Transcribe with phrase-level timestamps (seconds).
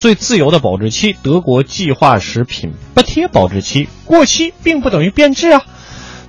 [0.00, 5.62] 最自由的保质期，德国计划食品不贴保质期，过期并不等于变质啊。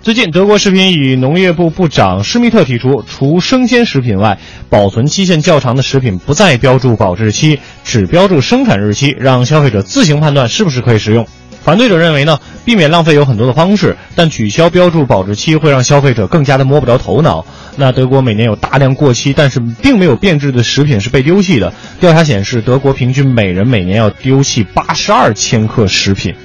[0.01, 4.39] 最近，德国食品与农业部部长施密特提出，除生鲜食品外，
[4.69, 11.25] 保存期限较长的食品不再标注保质期，只标注生产日期，让消费者自行判断是不是可以食用。
[11.63, 17.45] 反对者认为呢，避免浪费有很多的方式，但取消标注保质期会让消费者更加的摸不着头脑。
[17.75, 21.73] 那德国每年有大量过期但是并没有变质的食品是被丢弃的。
[21.99, 26.35] 调查显示，德国平均每人每年要丢弃八十二千克食品。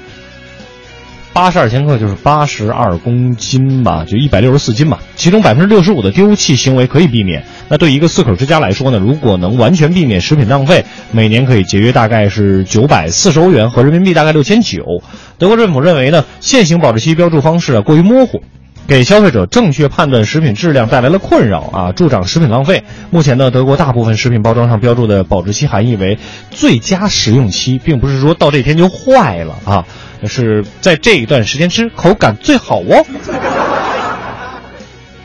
[1.36, 5.00] 八十二千克就是八十二公斤吧，就一百六十四斤吧。
[5.16, 7.44] 其中百分之六十五的丢弃行为可以避免。
[7.68, 15.02] 那对一个四口之家来说呢，如果能完全避免食品浪费，每年可以节约大概是九百四十欧元和人民币大概六千九。
[15.36, 18.40] 德国政府认为呢，现行保质期标注方式啊过于模糊，
[18.86, 22.82] 给消费者正确判断食品质量带来了困扰啊，助长食品浪费。
[23.10, 26.16] 目前呢，德国大部分食品包装上标注的保质期含义为
[26.50, 29.84] 最佳食用期，并不是说到这天就坏了啊。
[30.24, 33.04] 是在这一段时间吃，口感最好哦。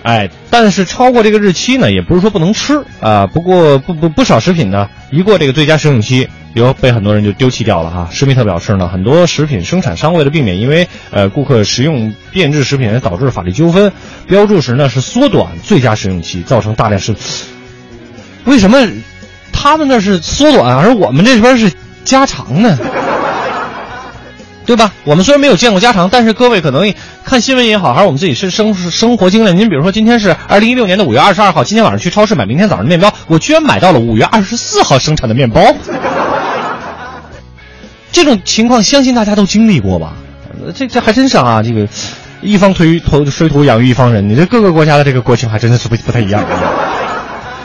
[0.03, 3.27] 哎，但是超过这个日期呢，也不是说不能吃啊。
[3.27, 8.09] 不过不不不少食品呢，一过这个最佳食用期，有被很多人就丢弃掉了哈。
[8.11, 13.94] 施密特表示呢，很多食品生产商为了避免因为呃顾客食用变质食品而导致法律纠纷，
[14.27, 17.16] 标注时呢是缩短最佳食用期，造成大量是。
[18.45, 18.88] 为什么
[19.53, 21.71] 他们那是缩短，而我们这边是
[22.03, 22.75] 加长呢？
[24.65, 24.93] 对吧？
[25.03, 26.93] 我们虽然没有见过家常，但是各位可能
[27.25, 29.53] 看新闻也好，还是我们自己是生生活经历。
[29.53, 35.61] 您比如说，今天是二零一六年的五月二十二号，今天晚上去超市买明天早上的面包，我居然买到了五月二十四号生产的面包。
[38.11, 40.13] 这种情况，相信大家都经历过吧？
[40.75, 41.63] 这这还真是啊！
[41.63, 41.87] 这个
[42.41, 46.45] 一方推土水土养育一方人，你这各个国家的这个国情还真的是不不太一样。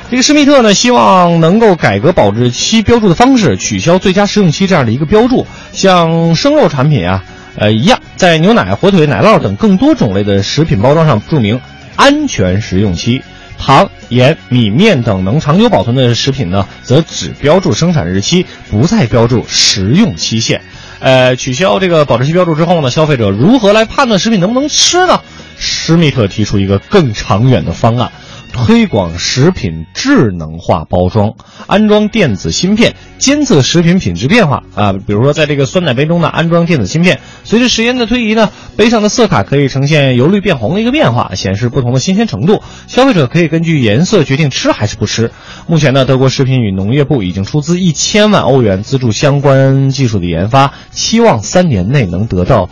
[0.08, 5.48] 这个施密特呢，希望能够改革保质期标注的方式，取消最佳食用期这样的一个标注。
[5.72, 7.24] 像生肉产品啊，
[7.56, 11.60] 呃一样，在牛奶、火腿、奶酪等更多种类的食品包装上注明
[11.96, 13.22] 安全食用期。
[13.58, 20.60] 糖、盐、米面等能长久保存的食品呢，则只标注生产日期，不再标注食用期限。
[21.00, 25.20] 呃，取消这个保质期标注之后呢，消费者如何来判断食品能不能吃呢？
[25.58, 28.12] 施密特提出一个更长远的方案。
[28.56, 31.34] 推广食品智能化包装，
[31.66, 45.30] 安装电子芯片监测食品品质变化啊，比如说在这个酸奶杯中呢安装电子芯片，随着时间的推移呢，杯上的色卡可以呈现由绿变红的一个变化，显示不同的新鲜程度，消费者可以根据颜色决定吃还是不吃。
[45.66, 52.68] 目前呢，德国食品与农业部已经出资一千万欧元资助相关技术的研发，期望三年内能得到，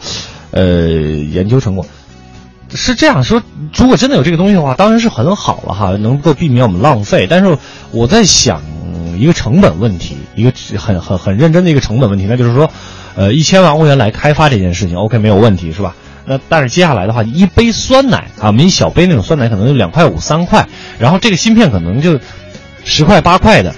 [0.51, 1.87] 呃，研究成果。
[2.71, 3.43] 是这样说，
[3.77, 7.27] 如果真的有这个东西的话，当然是很好了哈，能够避免我们浪费。
[7.29, 7.59] 但是
[7.91, 8.63] 我在想
[9.19, 12.71] 一个成本问题，一个很很很认真的一个成本问题，那就是说，
[13.15, 15.95] 呃，一千万欧元来开发这件事情，OK 没有问题是吧？
[16.27, 20.67] 那但是接下来的话，一杯酸奶啊，我们一小杯那种酸奶可能就两块五三块，
[20.99, 22.19] 然后这个芯片可能就
[22.85, 23.75] 十块八块的。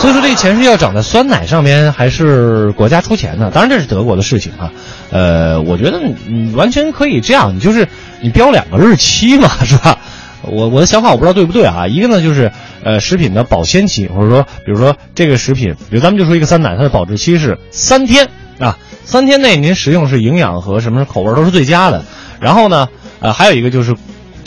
[0.00, 3.50] 所以说，这个钱是要长在酸奶上面，还是国家出钱呢？
[3.52, 4.70] 当然，这是德国的事情啊。
[5.10, 7.88] 呃，我觉得你完全可以这样，你就是
[8.20, 9.98] 你标两个日期嘛， 是吧？
[10.42, 11.88] 我我的想法我不知道对不对啊。
[11.88, 12.52] 一个呢，就是
[12.84, 18.28] 呃，食品的保鲜期，或者说，比如说这个食品，比如咱们就说一个酸奶，它的保质期是三天
[18.60, 22.04] 啊，三天内您食用是营养和什么口味都是最佳的。
[22.38, 22.88] 然后呢，
[23.18, 23.96] 呃，还有一个就是。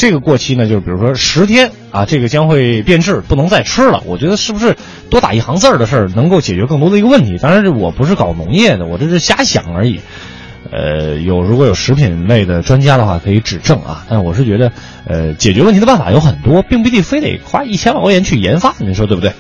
[0.02, 4.02] 这个过期呢，就是比如说十天啊，这个将会变质，不能再吃了。
[4.08, 4.76] 我觉得是不是
[5.12, 7.38] 多打一行字儿的事儿，能够解决更多的一个问题？
[7.38, 10.00] 当然，我不是搞农业的，我这是瞎想而已。
[10.72, 14.04] 呃，有如果有食品类的专家的话，可以指正啊。
[14.10, 14.72] 但我是觉得，
[15.06, 19.34] 呃，解决问题的办法有很多，并不一定非得花一千万欧元去研发，你说对不对？